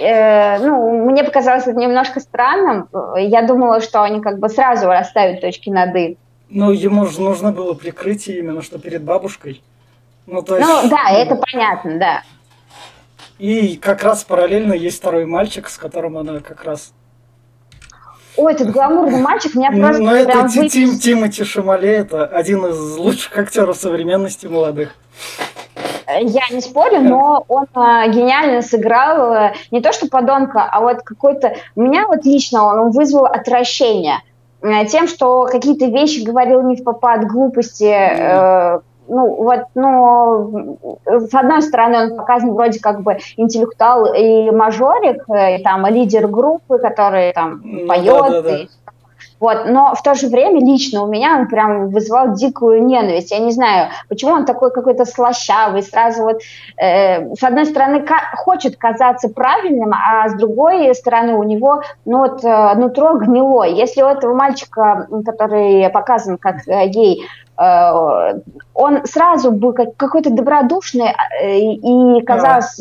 э, 0.00 0.58
ну, 0.58 1.04
мне 1.04 1.24
показалось 1.24 1.66
это 1.66 1.78
немножко 1.78 2.20
странным. 2.20 2.88
Я 3.16 3.42
думала, 3.42 3.80
что 3.80 4.02
они 4.02 4.20
как 4.20 4.38
бы 4.38 4.48
сразу 4.48 4.86
расставят 4.88 5.40
точки 5.40 5.70
над 5.70 5.94
«и». 5.96 6.16
Ну, 6.48 6.72
ему 6.72 7.06
же 7.06 7.20
нужно 7.20 7.52
было 7.52 7.74
прикрытие 7.74 8.40
именно 8.40 8.62
что 8.62 8.78
перед 8.78 9.02
бабушкой. 9.02 9.62
Ну, 10.26 10.42
то 10.42 10.56
есть... 10.56 10.68
ну 10.68 10.88
да, 10.88 11.10
это 11.10 11.36
понятно, 11.36 11.98
да. 11.98 12.22
И 13.40 13.76
как 13.76 14.02
раз 14.02 14.22
параллельно 14.22 14.74
есть 14.74 14.98
второй 14.98 15.24
мальчик, 15.24 15.70
с 15.70 15.78
которым 15.78 16.18
она 16.18 16.40
как 16.40 16.62
раз... 16.62 16.92
Ой, 18.36 18.52
этот 18.52 18.70
гламурный 18.70 19.22
мальчик 19.22 19.54
меня 19.54 19.70
ну, 19.70 19.80
просто... 19.80 20.02
Ну, 20.02 20.14
это 20.14 20.46
Тим, 20.50 20.68
Тим, 20.68 20.98
Тимати 20.98 21.42
Шамале, 21.44 21.90
это 21.90 22.26
один 22.26 22.66
из 22.66 22.98
лучших 22.98 23.38
актеров 23.38 23.78
современности 23.78 24.46
молодых. 24.46 24.94
Я 26.06 26.42
не 26.50 26.60
спорю, 26.60 27.00
но 27.00 27.46
он 27.48 27.64
а, 27.72 28.06
гениально 28.08 28.60
сыграл 28.60 29.32
а, 29.32 29.52
не 29.70 29.80
то 29.80 29.94
что 29.94 30.06
подонка, 30.08 30.68
а 30.70 30.80
вот 30.80 31.00
какой-то... 31.02 31.56
Меня 31.76 32.06
вот 32.08 32.26
лично 32.26 32.66
он, 32.66 32.90
вызвал 32.90 33.24
отвращение 33.24 34.18
э, 34.60 34.84
тем, 34.84 35.08
что 35.08 35.46
какие-то 35.46 35.86
вещи 35.86 36.20
говорил 36.20 36.62
не 36.62 36.76
в 36.76 36.84
попад, 36.84 37.26
глупости, 37.26 37.90
э, 37.90 38.80
ну, 39.10 39.34
вот, 39.42 39.64
ну, 39.74 40.78
с 41.04 41.34
одной 41.34 41.62
стороны, 41.62 42.04
он 42.04 42.16
показан 42.16 42.54
вроде 42.54 42.80
как 42.80 43.02
бы 43.02 43.18
интеллектуал 43.36 44.14
и 44.14 44.50
мажорик, 44.50 45.28
э, 45.28 45.56
и 45.58 45.62
там 45.62 45.86
лидер 45.86 46.28
группы, 46.28 46.78
который 46.78 47.32
там 47.32 47.60
ну, 47.64 47.86
поет, 47.86 48.04
да, 48.06 48.30
да, 48.30 48.42
да. 48.42 48.56
И, 48.56 48.68
вот, 49.40 49.64
но 49.66 49.94
в 49.94 50.02
то 50.02 50.14
же 50.14 50.28
время 50.28 50.60
лично 50.60 51.02
у 51.02 51.08
меня 51.08 51.38
он 51.38 51.48
прям 51.48 51.88
вызывал 51.88 52.34
дикую 52.34 52.84
ненависть. 52.84 53.30
Я 53.32 53.38
не 53.38 53.50
знаю, 53.50 53.88
почему 54.08 54.32
он 54.32 54.44
такой 54.44 54.70
какой-то 54.70 55.04
слащавый, 55.04 55.82
сразу 55.82 56.22
вот, 56.22 56.40
э, 56.76 57.34
с 57.34 57.42
одной 57.42 57.66
стороны, 57.66 58.04
хочет 58.36 58.76
казаться 58.76 59.28
правильным, 59.28 59.92
а 59.92 60.28
с 60.28 60.34
другой 60.34 60.94
стороны 60.94 61.34
у 61.34 61.42
него, 61.42 61.82
ну 62.04 62.18
вот, 62.18 62.44
э, 62.44 62.74
нутро 62.74 63.14
гнилое. 63.14 63.70
Если 63.70 64.02
у 64.02 64.06
этого 64.06 64.34
мальчика, 64.34 65.08
который 65.24 65.88
показан 65.90 66.38
как 66.38 66.68
э, 66.68 66.86
гей, 66.86 67.26
Э, 67.60 68.40
он 68.72 69.04
сразу 69.04 69.52
был 69.52 69.72
как, 69.74 69.96
какой-то 69.96 70.30
добродушный 70.30 71.14
э, 71.42 71.58
и 71.58 72.22
казалось 72.22 72.80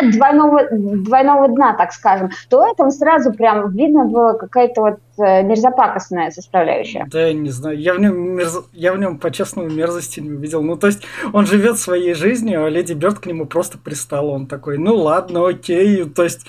нет 0.00 0.14
двойного, 0.14 0.68
двойного 0.70 1.48
дна, 1.48 1.74
так 1.74 1.92
скажем, 1.92 2.30
то 2.48 2.66
это 2.66 2.90
сразу 2.90 3.32
прям 3.32 3.70
видно 3.70 4.04
было 4.04 4.34
какая-то 4.34 4.80
вот 4.80 4.98
э, 5.18 5.42
мерзопакостная 5.42 6.30
составляющая. 6.30 7.06
Да, 7.10 7.26
я 7.26 7.32
не 7.32 7.50
знаю, 7.50 7.78
я 7.78 7.94
в 7.94 8.00
нем, 8.00 8.36
мерз... 8.36 8.64
я 8.72 8.92
в 8.92 8.98
нем 8.98 9.18
по-честному 9.18 9.68
мерзости 9.68 10.20
не 10.20 10.30
увидел. 10.30 10.62
Ну, 10.62 10.76
то 10.76 10.86
есть, 10.86 11.04
он 11.32 11.46
живет 11.46 11.78
своей 11.78 12.14
жизнью, 12.14 12.64
а 12.64 12.68
Леди 12.68 12.92
Бёрд 12.92 13.18
к 13.18 13.26
нему 13.26 13.46
просто 13.46 13.78
пристала. 13.78 14.30
Он 14.30 14.46
такой, 14.46 14.78
ну 14.78 14.96
ладно, 14.96 15.46
окей, 15.46 16.04
то 16.04 16.24
есть, 16.24 16.46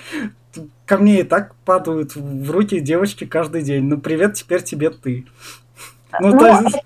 ко 0.86 0.98
мне 0.98 1.20
и 1.20 1.22
так 1.22 1.54
падают 1.64 2.14
в 2.16 2.50
руки 2.50 2.80
девочки 2.80 3.24
каждый 3.24 3.62
день. 3.62 3.84
Ну, 3.84 3.98
привет, 3.98 4.34
теперь 4.34 4.62
тебе 4.62 4.90
ты. 4.90 5.26
Ну, 6.18 6.34
ну, 6.34 6.46
есть... 6.46 6.78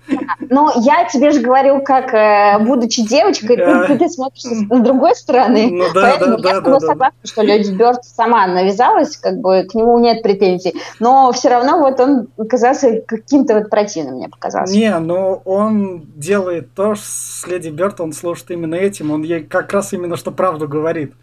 ну, 0.49 0.69
я 0.81 1.05
тебе 1.05 1.31
же 1.31 1.41
говорю, 1.41 1.81
как 1.81 2.13
э, 2.13 2.59
будучи 2.59 3.01
девочкой, 3.07 3.57
да. 3.57 3.87
ты, 3.87 3.97
ты 3.97 4.09
смотришь 4.09 4.43
с 4.43 4.65
другой 4.67 5.15
стороны. 5.15 5.69
Ну, 5.71 5.85
да, 5.93 6.01
Поэтому 6.01 6.37
да, 6.37 6.49
я 6.49 6.61
да, 6.61 6.71
да, 6.71 6.79
согласна, 6.79 7.19
да. 7.23 7.27
что 7.27 7.41
Леди 7.41 7.71
Бёрд 7.71 8.03
сама 8.03 8.47
навязалась, 8.47 9.17
как 9.17 9.37
бы 9.37 9.63
к 9.63 9.73
нему 9.73 9.97
нет 9.99 10.21
претензий. 10.21 10.75
Но 10.99 11.31
все 11.31 11.49
равно 11.49 11.79
вот 11.79 11.99
он 11.99 12.27
казался 12.47 13.01
каким-то 13.05 13.55
вот 13.55 13.69
противным, 13.69 14.15
мне 14.15 14.29
показалось. 14.29 14.71
Не, 14.71 14.97
но 14.99 15.41
он 15.45 16.03
делает 16.15 16.73
то, 16.73 16.95
с 16.95 17.45
Леди 17.47 17.69
Бёрд 17.69 17.99
он 18.01 18.13
служит 18.13 18.51
именно 18.51 18.75
этим. 18.75 19.11
Он 19.11 19.23
ей 19.23 19.43
как 19.43 19.73
раз 19.73 19.93
именно 19.93 20.17
что 20.17 20.31
правду 20.31 20.67
говорит. 20.67 21.13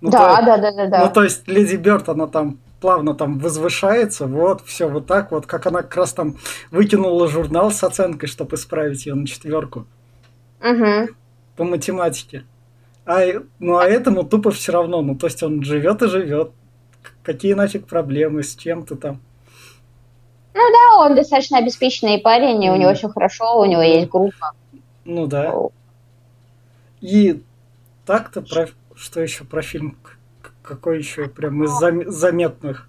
Ну, 0.00 0.10
да, 0.10 0.38
то, 0.38 0.46
да, 0.46 0.56
да, 0.58 0.72
да, 0.72 0.86
да. 0.86 1.04
Ну, 1.04 1.10
то 1.12 1.22
есть 1.22 1.46
Леди 1.46 1.76
Бёрд, 1.76 2.08
она 2.08 2.26
там 2.26 2.58
плавно 2.80 3.14
там 3.14 3.38
возвышается, 3.38 4.26
вот, 4.26 4.62
все 4.66 4.88
вот 4.88 5.06
так 5.06 5.30
вот, 5.30 5.46
как 5.46 5.66
она 5.66 5.82
как 5.82 5.96
раз 5.96 6.12
там 6.12 6.36
выкинула 6.70 7.28
журнал 7.28 7.70
с 7.70 7.84
оценкой, 7.84 8.28
чтобы 8.28 8.56
исправить 8.56 9.06
ее 9.06 9.14
на 9.14 9.26
четверку. 9.26 9.86
Угу. 10.60 11.14
По 11.56 11.64
математике. 11.64 12.44
А, 13.04 13.20
ну, 13.58 13.78
а 13.78 13.86
этому 13.86 14.24
тупо 14.24 14.50
все 14.50 14.72
равно, 14.72 15.02
ну, 15.02 15.16
то 15.16 15.26
есть 15.26 15.42
он 15.42 15.62
живет 15.62 16.02
и 16.02 16.08
живет. 16.08 16.52
Какие 17.22 17.54
нафиг 17.54 17.86
проблемы, 17.86 18.42
с 18.42 18.54
чем 18.54 18.84
ты 18.84 18.94
там? 18.94 19.20
Ну 20.54 20.60
да, 20.60 20.98
он 20.98 21.14
достаточно 21.14 21.58
обеспеченный 21.58 22.18
парень, 22.18 22.62
и 22.62 22.70
у 22.70 22.76
него 22.76 22.92
все 22.94 23.08
хорошо, 23.08 23.60
у 23.60 23.64
него 23.64 23.82
есть 23.82 24.08
группа. 24.08 24.52
Ну 25.04 25.26
да. 25.26 25.54
И 27.00 27.42
так-то 28.04 28.42
про 28.42 28.68
что 28.94 29.20
еще 29.20 29.44
про 29.44 29.62
фильм 29.62 29.96
какой 30.62 30.98
еще 30.98 31.26
прям 31.28 31.64
из 31.64 31.70
зам- 31.70 32.10
заметных 32.10 32.88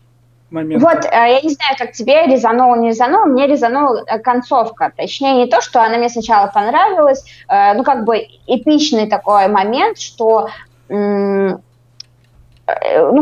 моментов? 0.50 0.92
Вот, 0.92 1.06
э, 1.06 1.10
я 1.12 1.42
не 1.42 1.50
знаю, 1.50 1.75
как 1.78 1.94
тебе 1.94 2.25
резануло, 2.28 2.75
не 2.75 2.90
резануло, 2.90 3.25
мне 3.25 3.48
резанула 3.48 4.04
э, 4.06 4.20
концовка. 4.20 4.92
Точнее, 4.96 5.34
не 5.36 5.48
то, 5.48 5.62
что 5.62 5.82
она 5.82 5.98
мне 5.98 6.10
сначала 6.10 6.48
понравилась, 6.48 7.24
э, 7.48 7.74
ну, 7.74 7.84
как 7.84 8.06
бы 8.06 8.28
эпичный 8.48 9.08
такой 9.08 9.48
момент, 9.48 9.98
что, 10.00 10.50
ну, 10.90 11.58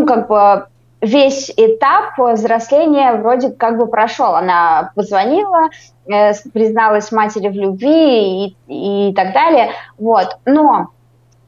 как 0.06 0.28
бы 0.28 0.68
весь 1.02 1.52
этап 1.56 2.18
взросления 2.18 3.14
вроде 3.14 3.52
как 3.52 3.78
бы 3.78 3.88
прошел. 3.88 4.36
Она 4.36 4.92
позвонила, 4.96 5.70
призналась 6.06 7.12
матери 7.12 7.48
в 7.48 7.54
любви 7.54 8.48
и, 8.48 9.10
и 9.10 9.14
так 9.14 9.34
далее. 9.34 9.72
Вот. 9.98 10.38
Но 10.46 10.90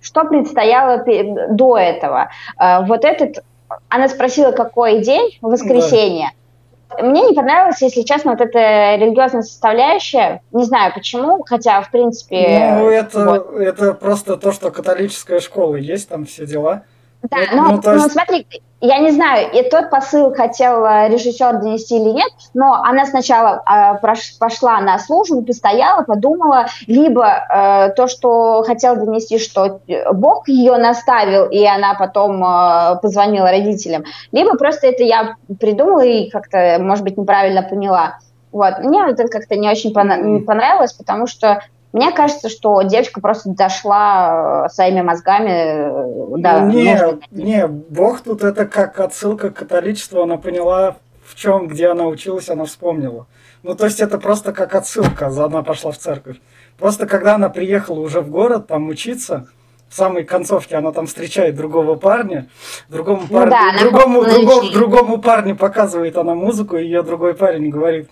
что 0.02 0.26
предстояло 0.26 1.04
до 1.50 1.78
этого? 1.78 2.30
Э, 2.60 2.84
вот 2.86 3.06
этот, 3.06 3.44
она 3.90 4.08
спросила, 4.08 4.52
какой 4.52 5.02
день, 5.02 5.38
воскресенье. 5.42 6.32
Да. 6.32 6.38
Мне 7.00 7.22
не 7.22 7.34
понравилось, 7.34 7.82
если 7.82 8.02
честно, 8.02 8.32
вот 8.32 8.42
эта 8.42 8.96
религиозная 8.96 9.44
составляющая. 9.44 10.42
Не 10.52 10.66
знаю 10.66 10.94
почему, 10.94 11.44
хотя, 11.48 11.82
в 11.82 11.90
принципе... 11.90 12.76
Ну, 12.78 12.90
это, 12.90 13.26
вот. 13.26 13.54
это 13.56 13.94
просто 13.94 14.36
то, 14.36 14.52
что 14.52 14.72
католическая 14.72 15.40
школа 15.40 15.78
есть, 15.78 16.10
там 16.10 16.26
все 16.26 16.46
дела. 16.46 16.84
Да, 17.24 17.38
ну, 17.52 17.58
но, 17.58 17.68
ну, 17.68 17.76
есть... 17.76 17.86
ну 17.86 18.10
смотри, 18.10 18.48
я 18.80 18.98
не 18.98 19.12
знаю, 19.12 19.48
и 19.54 19.70
тот 19.70 19.92
посыл 19.92 20.34
хотел 20.34 20.84
э, 20.86 21.10
режиссер 21.10 21.60
донести 21.60 21.98
или 21.98 22.10
нет, 22.10 22.32
но 22.56 22.74
она 22.84 23.06
сначала 23.06 23.64
э, 23.64 24.18
пошла 24.40 24.80
на 24.82 24.98
службу, 24.98 25.44
постояла, 25.44 26.02
подумала, 26.02 26.66
либо 26.88 27.28
э, 27.28 27.90
то, 27.96 28.08
что 28.08 28.64
хотел 28.64 28.96
донести, 28.96 29.38
что 29.38 29.82
Бог 30.14 30.48
ее 30.48 30.78
наставил, 30.78 31.46
и 31.46 31.64
она 31.64 31.94
потом 31.94 32.44
э, 32.44 33.00
позвонила 33.02 33.52
родителям, 33.52 34.04
либо 34.32 34.58
просто 34.58 34.88
это 34.88 35.04
я 35.04 35.36
придумала 35.60 36.04
и 36.04 36.30
как-то, 36.32 36.78
может 36.80 37.04
быть, 37.04 37.18
неправильно 37.18 37.62
поняла. 37.62 38.18
Вот. 38.52 38.80
Мне 38.80 39.02
это 39.08 39.28
как-то 39.28 39.56
не 39.56 39.70
очень 39.70 39.94
понравилось, 39.94 40.94
потому 40.94 41.28
что 41.28 41.62
мне 41.94 42.12
кажется, 42.12 42.48
что 42.50 42.82
девочка 42.84 43.20
просто 43.20 43.50
дошла 43.50 44.66
э, 44.66 44.70
своими 44.70 45.02
мозгами 45.02 45.50
э, 45.50 46.42
до 46.42 46.62
Не, 46.62 47.20
не, 47.32 47.68
Бог 47.68 48.22
тут 48.22 48.44
это 48.44 48.66
как 48.66 49.00
отсылка 49.00 49.50
к 49.50 49.58
католичеству, 49.58 50.22
она 50.22 50.38
поняла, 50.38 50.96
в 51.26 51.36
чем, 51.36 51.68
где 51.68 51.88
она 51.90 52.06
училась, 52.06 52.50
она 52.50 52.66
вспомнила. 52.66 53.28
Ну, 53.64 53.76
то 53.76 53.86
есть 53.86 54.00
это 54.00 54.18
просто 54.18 54.54
как 54.54 54.74
отсылка, 54.74 55.28
она 55.28 55.64
пошла 55.64 55.92
в 55.92 55.98
церковь. 55.98 56.38
Просто 56.78 57.06
когда 57.06 57.36
она 57.36 57.50
приехала 57.50 58.00
уже 58.00 58.22
в 58.22 58.30
город 58.30 58.68
там 58.68 58.88
учиться, 58.88 59.48
в 59.92 59.94
самой 59.94 60.24
концовке 60.24 60.78
она 60.78 60.94
там 60.94 61.06
встречает 61.06 61.56
другого 61.56 61.96
парня, 61.96 62.48
другому, 62.88 63.24
ну, 63.30 63.40
парню, 63.40 63.52
да, 63.52 63.78
другому, 63.78 64.24
другому, 64.24 64.72
другому 64.72 65.18
парню 65.18 65.58
показывает 65.58 66.16
она 66.16 66.34
музыку, 66.34 66.78
и 66.78 66.86
ее 66.86 67.04
другой 67.04 67.34
парень 67.34 67.70
говорит, 67.70 68.10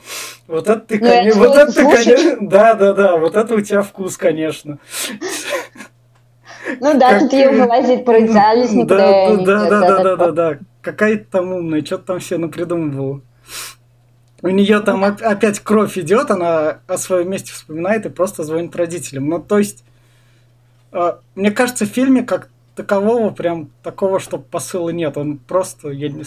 вот 0.48 0.68
это 0.68 0.82
ты, 0.82 1.00
ну, 1.00 1.08
конечно, 1.08 1.40
вот 1.40 1.56
это 1.56 1.72
ты, 1.72 1.84
конечно, 1.84 2.38
да, 2.42 2.74
да, 2.74 2.94
да, 2.94 3.18
вот 3.18 3.36
это 3.38 3.56
у 3.56 3.62
тебя 3.62 3.82
вкус, 3.82 4.18
конечно. 4.18 4.78
Ну 6.82 7.00
да, 7.00 7.18
тут 7.18 7.32
ее 7.32 7.50
вылазит 7.50 8.04
про 8.04 8.26
идеальность 8.26 8.86
да, 8.86 9.36
да, 9.38 9.70
да, 9.70 10.04
да, 10.04 10.16
да, 10.18 10.32
да, 10.32 10.58
какая-то 10.82 11.32
там 11.32 11.54
умная, 11.54 11.84
что-то 11.84 12.08
там 12.08 12.20
все 12.20 12.38
напридумывала. 12.38 13.22
У 14.42 14.50
нее 14.50 14.82
там 14.82 15.04
опять 15.06 15.62
кровь 15.62 15.98
идет, 15.98 16.30
она 16.30 16.80
о 16.88 16.98
своем 16.98 17.32
месте 17.32 17.54
вспоминает 17.54 18.06
и 18.06 18.10
просто 18.10 18.44
звонит 18.44 18.76
родителям. 18.76 19.28
Ну, 19.28 19.40
то 19.40 19.58
есть, 19.58 19.84
э, 19.84 19.89
мне 21.36 21.52
кажется, 21.52 21.86
в 21.86 21.90
фильме 21.90 22.24
как 22.24 22.50
такового 22.76 23.32
прям 23.32 23.70
такого, 23.84 24.20
что 24.20 24.38
посыла 24.38 24.90
нет. 24.90 25.18
Он 25.18 25.38
просто, 25.38 25.90
я 25.90 26.10
не. 26.10 26.24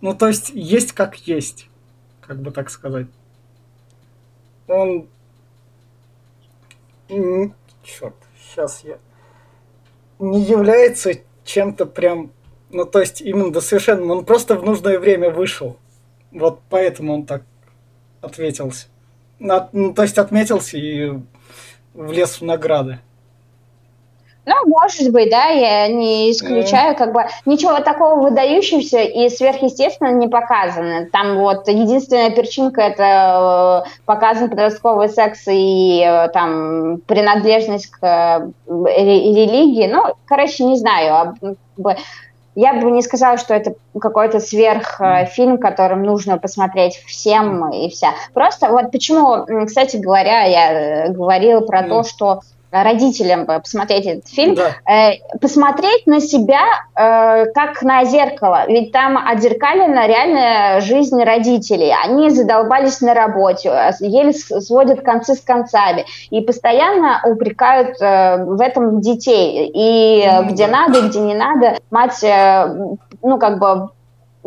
Ну, 0.00 0.14
то 0.14 0.28
есть, 0.28 0.50
есть 0.50 0.92
как 0.92 1.16
есть, 1.26 1.68
как 2.20 2.40
бы 2.40 2.50
так 2.50 2.70
сказать. 2.70 3.06
Он... 4.68 5.08
Черт, 7.08 8.14
сейчас 8.40 8.84
я... 8.84 8.98
Не 10.18 10.42
является 10.42 11.12
чем-то 11.44 11.86
прям 11.86 12.30
ну, 12.74 12.84
то 12.84 12.98
есть, 12.98 13.20
именно 13.20 13.52
до 13.52 13.60
совершенно... 13.60 14.12
Он 14.12 14.24
просто 14.24 14.56
в 14.56 14.64
нужное 14.64 14.98
время 14.98 15.30
вышел. 15.30 15.78
Вот 16.32 16.60
поэтому 16.68 17.14
он 17.14 17.24
так 17.24 17.44
ответился. 18.20 18.88
Ну, 19.38 19.94
то 19.94 20.02
есть, 20.02 20.18
отметился 20.18 20.76
и 20.76 21.12
влез 21.94 22.40
в 22.40 22.42
награды. 22.42 22.98
Ну, 24.46 24.54
может 24.66 25.10
быть, 25.10 25.30
да, 25.30 25.46
я 25.46 25.88
не 25.88 26.30
исключаю, 26.30 26.94
как 26.96 27.14
бы 27.14 27.24
ничего 27.46 27.80
такого 27.80 28.20
выдающегося 28.20 29.00
и 29.00 29.30
сверхъестественного 29.30 30.16
не 30.16 30.28
показано. 30.28 31.06
Там 31.10 31.38
вот 31.38 31.66
единственная 31.66 32.30
перчинка 32.30 32.82
это 32.82 33.84
э, 33.86 33.90
показан 34.04 34.50
подростковый 34.50 35.08
секс 35.08 35.44
и 35.48 36.04
э, 36.06 36.28
там 36.28 36.98
принадлежность 37.06 37.86
к 37.86 38.02
э, 38.02 38.50
религии. 38.66 39.86
Ну, 39.86 40.14
короче, 40.26 40.64
не 40.64 40.76
знаю. 40.76 41.14
А, 41.14 41.34
как 41.40 41.56
бы, 41.78 41.96
я 42.54 42.74
бы 42.74 42.90
не 42.90 43.02
сказала, 43.02 43.36
что 43.36 43.54
это 43.54 43.74
какой-то 44.00 44.40
сверхфильм, 44.40 45.58
которым 45.58 46.02
нужно 46.02 46.38
посмотреть 46.38 47.02
всем 47.06 47.70
и 47.70 47.88
вся. 47.90 48.10
Просто 48.32 48.68
вот 48.70 48.90
почему, 48.90 49.46
кстати 49.66 49.96
говоря, 49.96 50.44
я 50.44 51.08
говорила 51.08 51.60
про 51.60 51.82
mm. 51.82 51.88
то, 51.88 52.02
что 52.04 52.40
родителям 52.82 53.46
посмотреть 53.46 54.06
этот 54.06 54.28
фильм, 54.28 54.56
да. 54.56 54.74
э, 54.92 55.20
посмотреть 55.40 56.06
на 56.06 56.20
себя 56.20 56.64
э, 56.96 57.46
как 57.52 57.82
на 57.82 58.04
зеркало. 58.04 58.64
Ведь 58.66 58.90
там 58.90 59.16
отзеркалена 59.16 60.08
реальная 60.08 60.80
жизнь 60.80 61.22
родителей. 61.22 61.94
Они 62.04 62.30
задолбались 62.30 63.00
на 63.00 63.14
работе, 63.14 63.94
еле 64.00 64.32
сводят 64.32 65.02
концы 65.02 65.34
с 65.34 65.40
концами 65.40 66.04
и 66.30 66.40
постоянно 66.40 67.20
упрекают 67.24 68.00
э, 68.00 68.44
в 68.44 68.60
этом 68.60 69.00
детей. 69.00 69.70
И 69.72 70.24
mm, 70.26 70.50
где 70.50 70.66
надо, 70.66 71.02
где 71.02 71.20
не 71.20 71.34
надо, 71.34 71.78
мать, 71.90 72.24
ну, 73.22 73.38
как 73.38 73.58
бы 73.58 73.90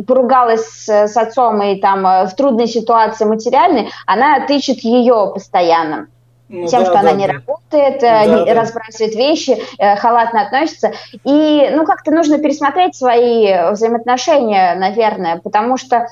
поругалась 0.06 0.66
с, 0.66 0.90
с 0.90 1.18
отцом 1.18 1.62
и 1.62 1.80
там 1.80 2.28
в 2.28 2.36
трудной 2.36 2.68
ситуации 2.68 3.26
материальной, 3.26 3.90
она 4.06 4.46
тычет 4.46 4.80
ее 4.80 5.32
постоянно 5.34 6.08
ну, 6.50 6.68
тем, 6.68 6.84
да, 6.84 6.86
что 6.86 6.94
да, 6.94 7.00
она 7.02 7.12
да. 7.12 7.18
не 7.18 7.28
работает, 7.72 8.02
да, 8.02 8.26
не, 8.26 8.46
да. 8.46 8.54
разбрасывает 8.54 9.16
вещи, 9.16 9.58
э, 9.78 9.96
халатно 9.98 10.42
относится. 10.42 10.92
И, 11.24 11.70
ну, 11.74 11.86
как-то 11.86 12.12
нужно 12.12 12.40
пересмотреть 12.40 12.96
свои 12.96 13.72
взаимоотношения, 13.72 14.76
наверное, 14.76 15.38
потому 15.38 15.78
что 15.78 16.08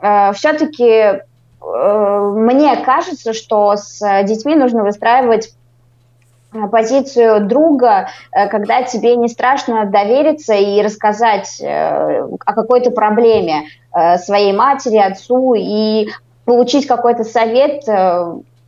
э, 0.00 0.32
все-таки 0.32 0.84
э, 0.84 1.22
мне 1.60 2.76
кажется, 2.76 3.32
что 3.32 3.76
с 3.76 4.00
детьми 4.24 4.54
нужно 4.54 4.82
выстраивать 4.82 5.52
э, 6.52 6.66
позицию 6.68 7.46
друга, 7.46 8.08
э, 8.32 8.48
когда 8.48 8.82
тебе 8.82 9.16
не 9.16 9.28
страшно 9.28 9.86
довериться 9.86 10.54
и 10.54 10.82
рассказать 10.82 11.60
о 11.62 12.54
какой-то 12.54 12.90
проблеме 12.90 13.64
своей 14.18 14.52
матери, 14.52 14.98
отцу 14.98 15.54
и 15.54 16.08
получить 16.44 16.86
какой-то 16.86 17.24
совет 17.24 17.82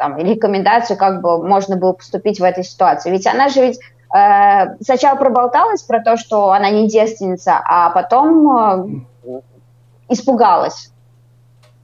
там, 0.00 0.16
рекомендацию, 0.16 0.97
как 0.97 1.21
бы 1.21 1.47
можно 1.47 1.76
было 1.76 1.92
поступить 1.92 2.40
в 2.40 2.42
этой 2.42 2.64
ситуации. 2.64 3.11
Ведь 3.11 3.26
она 3.26 3.50
же 3.50 3.61
ведь 3.61 3.78
э, 4.14 4.83
сначала 4.83 5.17
проболталась 5.17 5.82
про 5.82 6.00
то, 6.00 6.17
что 6.17 6.52
она 6.52 6.71
не 6.71 6.89
девственница, 6.89 7.60
а 7.63 7.91
потом 7.91 8.89
э, 9.26 9.41
испугалась. 10.08 10.91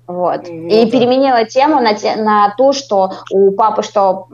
Вот. 0.06 0.48
Ну, 0.48 0.66
и 0.68 0.84
да. 0.86 0.90
переменила 0.90 1.44
тему 1.44 1.80
на, 1.80 1.92
те, 1.92 2.16
на 2.16 2.54
то, 2.56 2.72
что 2.72 3.12
у 3.30 3.50
папы 3.50 3.82
что 3.82 4.28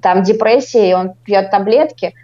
там 0.00 0.22
депрессия, 0.22 0.90
и 0.90 0.94
он 0.94 1.14
пьет 1.24 1.50
таблетки. 1.50 2.14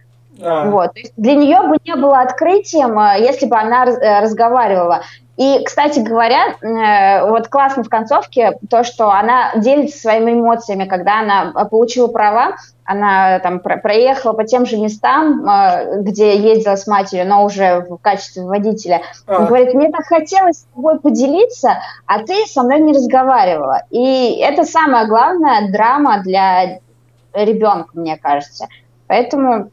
А. 0.41 0.71
Вот. 0.71 0.93
Для 1.17 1.35
нее 1.35 1.63
бы 1.63 1.77
не 1.85 1.97
было 1.97 2.21
открытием, 2.21 2.97
э, 3.01 3.19
если 3.19 3.47
бы 3.47 3.57
она 3.57 3.85
э, 3.87 4.21
разговаривала. 4.21 5.01
И, 5.37 5.65
кстати 5.65 5.99
говоря, 5.99 6.55
э, 6.61 7.29
вот 7.29 7.49
классно 7.49 7.83
в 7.83 7.89
концовке 7.89 8.57
то, 8.71 8.85
что 8.85 9.11
она 9.11 9.53
делится 9.57 9.99
своими 9.99 10.33
эмоциями, 10.33 10.85
когда 10.85 11.21
она 11.21 11.53
э, 11.55 11.65
получила 11.65 12.07
права, 12.07 12.55
она 12.85 13.41
там 13.41 13.59
проехала 13.59 14.33
по 14.33 14.45
тем 14.45 14.65
же 14.65 14.77
местам, 14.77 15.45
э, 15.45 16.03
где 16.03 16.37
ездила 16.39 16.77
с 16.77 16.87
матерью, 16.87 17.27
но 17.27 17.45
уже 17.45 17.81
в 17.81 17.97
качестве 17.97 18.45
водителя. 18.45 19.03
А. 19.27 19.47
Говорит, 19.47 19.75
мне 19.75 19.91
так 19.91 20.07
хотелось 20.07 20.59
с 20.59 20.67
тобой 20.73 21.01
поделиться, 21.01 21.79
а 22.07 22.21
ты 22.21 22.47
со 22.47 22.63
мной 22.63 22.81
не 22.81 22.93
разговаривала. 22.93 23.83
И 23.91 24.39
это 24.39 24.63
самая 24.65 25.09
главная 25.09 25.73
драма 25.73 26.23
для 26.23 26.79
ребенка, 27.33 27.91
мне 27.95 28.17
кажется. 28.17 28.69
Поэтому, 29.09 29.71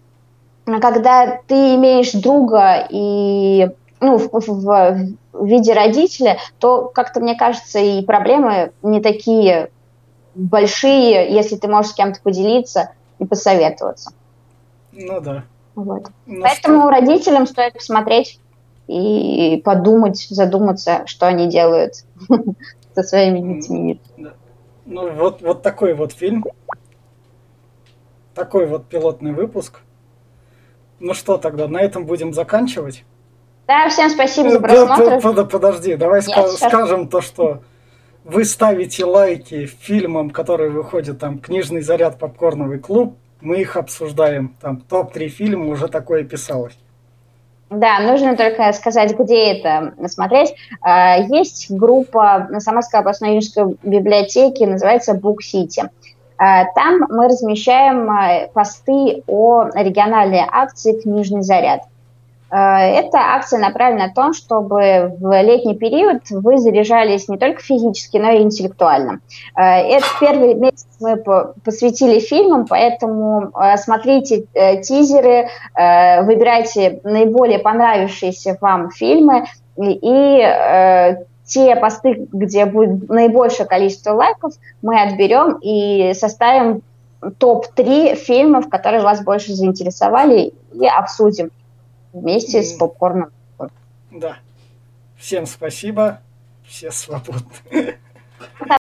когда 0.65 1.39
ты 1.45 1.75
имеешь 1.75 2.13
друга 2.13 2.87
и 2.89 3.69
ну, 4.01 4.17
в, 4.17 4.29
в, 4.31 5.15
в 5.31 5.45
виде 5.45 5.73
родителя, 5.73 6.39
то 6.59 6.89
как-то, 6.89 7.21
мне 7.21 7.35
кажется, 7.35 7.79
и 7.79 8.03
проблемы 8.03 8.73
не 8.81 8.99
такие 8.99 9.69
большие, 10.33 11.31
если 11.31 11.55
ты 11.55 11.67
можешь 11.67 11.91
с 11.91 11.93
кем-то 11.95 12.19
поделиться 12.21 12.91
и 13.19 13.25
посоветоваться. 13.25 14.11
Ну 14.91 15.21
да. 15.21 15.43
Вот. 15.75 16.07
Ну, 16.25 16.41
Поэтому 16.41 16.81
что? 16.81 16.89
родителям 16.89 17.45
стоит 17.45 17.73
посмотреть 17.73 18.39
и 18.87 19.61
подумать, 19.63 20.27
задуматься, 20.29 21.03
что 21.05 21.27
они 21.27 21.47
делают 21.47 21.93
со 22.95 23.03
своими 23.03 23.53
детьми. 23.53 24.01
Ну 24.85 25.11
вот, 25.13 25.41
вот 25.41 25.61
такой 25.61 25.93
вот 25.93 26.11
фильм. 26.11 26.43
Такой 28.33 28.65
вот 28.65 28.87
пилотный 28.87 29.33
выпуск. 29.33 29.81
Ну 30.99 31.13
что 31.13 31.37
тогда, 31.37 31.67
на 31.67 31.79
этом 31.79 32.05
будем 32.05 32.33
заканчивать. 32.33 33.03
Да, 33.67 33.89
всем 33.89 34.09
спасибо 34.09 34.49
за 34.49 34.59
просмотр. 34.59 35.33
Да, 35.33 35.45
подожди, 35.45 35.95
давай 35.95 36.21
ска- 36.21 36.47
скажем 36.47 37.07
то, 37.07 37.21
что 37.21 37.61
вы 38.23 38.45
ставите 38.45 39.05
лайки 39.05 39.65
фильмам, 39.65 40.29
которые 40.29 40.69
выходят 40.69 41.19
там 41.19 41.39
«Книжный 41.39 41.81
заряд», 41.81 42.19
«Попкорновый 42.19 42.79
клуб», 42.79 43.17
мы 43.41 43.61
их 43.61 43.75
обсуждаем. 43.75 44.55
Там 44.61 44.77
топ-3 44.81 45.27
фильма 45.27 45.67
уже 45.67 45.87
такое 45.87 46.23
писалось. 46.23 46.77
Да, 47.71 47.99
нужно 47.99 48.35
только 48.35 48.71
сказать, 48.73 49.17
где 49.17 49.53
это 49.53 49.93
смотреть. 50.09 50.53
А, 50.81 51.17
есть 51.17 51.71
группа 51.71 52.47
на 52.49 52.59
Самарской 52.59 52.99
областной 52.99 53.29
юношеской 53.29 53.77
библиотеке, 53.81 54.67
называется 54.67 55.13
Book 55.13 55.37
City. 55.41 55.89
А, 56.37 56.65
там 56.73 56.99
мы 57.09 57.27
размещаем 57.27 58.11
а, 58.11 58.47
посты 58.53 59.23
о 59.25 59.69
региональной 59.73 60.43
акции 60.51 60.99
«Книжный 60.99 61.43
заряд». 61.43 61.83
Э, 62.51 62.99
эта 62.99 63.17
акция 63.17 63.59
направлена 63.59 64.07
на 64.07 64.13
то, 64.13 64.33
чтобы 64.33 65.15
в 65.19 65.41
летний 65.41 65.75
период 65.75 66.29
вы 66.29 66.57
заряжались 66.57 67.29
не 67.29 67.37
только 67.37 67.61
физически, 67.61 68.17
но 68.17 68.31
и 68.31 68.41
интеллектуально. 68.41 69.21
Э, 69.55 69.79
этот 69.79 70.09
первый 70.19 70.53
месяц 70.55 70.87
мы 70.99 71.15
посвятили 71.63 72.19
фильмам, 72.19 72.67
поэтому 72.67 73.51
э, 73.55 73.77
смотрите 73.77 74.45
тизеры, 74.83 75.47
выбирайте 75.75 76.99
наиболее 77.03 77.59
понравившиеся 77.59 78.57
вам 78.59 78.91
фильмы 78.91 79.45
и 79.77 81.15
те 81.45 81.75
посты, 81.75 82.27
где 82.31 82.65
будет 82.65 83.09
наибольшее 83.09 83.65
количество 83.65 84.13
лайков, 84.13 84.53
мы 84.81 85.01
отберем 85.01 85.57
и 85.61 86.13
составим 86.13 86.81
топ-3 87.39 88.15
фильмов, 88.15 88.69
которые 88.69 89.01
вас 89.01 89.23
больше 89.23 89.53
заинтересовали, 89.53 90.53
и 90.73 90.87
обсудим 90.87 91.51
вместе 92.13 92.63
с 92.63 92.73
попкорном. 92.73 93.31
Да. 94.11 94.39
Всем 95.17 95.45
спасибо. 95.45 96.21
Все 96.65 96.91
свободны. 96.91 97.99